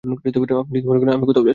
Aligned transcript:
আপনি 0.03 0.29
যদি 0.73 0.87
মনে 0.87 0.99
করেন 0.99 1.13
আমি 1.13 1.25
কোথাও 1.27 1.43
যাচ্ছি। 1.43 1.49